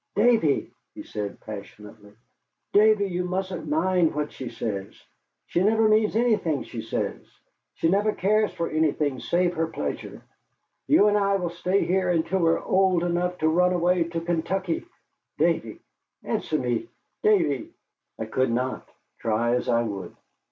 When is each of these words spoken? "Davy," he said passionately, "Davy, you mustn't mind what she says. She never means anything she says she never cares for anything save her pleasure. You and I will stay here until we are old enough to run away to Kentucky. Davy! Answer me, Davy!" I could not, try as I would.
"Davy," 0.15 0.71
he 0.95 1.03
said 1.03 1.39
passionately, 1.41 2.13
"Davy, 2.73 3.05
you 3.05 3.23
mustn't 3.23 3.67
mind 3.69 4.15
what 4.15 4.31
she 4.31 4.49
says. 4.49 4.99
She 5.45 5.61
never 5.63 5.87
means 5.87 6.15
anything 6.15 6.63
she 6.63 6.81
says 6.81 7.21
she 7.75 7.87
never 7.87 8.11
cares 8.11 8.51
for 8.51 8.67
anything 8.67 9.19
save 9.19 9.53
her 9.53 9.67
pleasure. 9.67 10.23
You 10.87 11.07
and 11.07 11.19
I 11.19 11.35
will 11.35 11.51
stay 11.51 11.85
here 11.85 12.09
until 12.09 12.39
we 12.39 12.49
are 12.49 12.59
old 12.63 13.03
enough 13.03 13.37
to 13.45 13.47
run 13.47 13.73
away 13.73 14.05
to 14.05 14.21
Kentucky. 14.21 14.85
Davy! 15.37 15.81
Answer 16.23 16.57
me, 16.57 16.89
Davy!" 17.21 17.69
I 18.17 18.25
could 18.25 18.49
not, 18.49 18.89
try 19.19 19.53
as 19.53 19.69
I 19.69 19.83
would. 19.83 20.15